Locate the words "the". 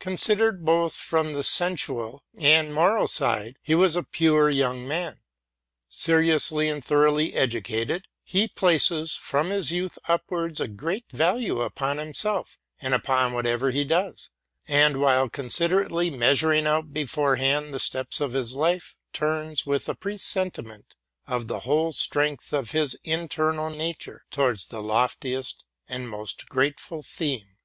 1.32-1.42, 17.72-17.78, 21.48-21.60, 24.66-24.82